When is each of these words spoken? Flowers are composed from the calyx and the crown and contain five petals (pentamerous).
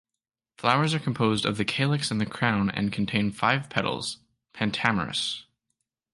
Flowers 0.57 0.95
are 0.95 0.99
composed 0.99 1.45
from 1.45 1.53
the 1.53 1.63
calyx 1.63 2.09
and 2.09 2.19
the 2.19 2.25
crown 2.25 2.71
and 2.71 2.91
contain 2.91 3.29
five 3.31 3.69
petals 3.69 4.17
(pentamerous). 4.51 5.43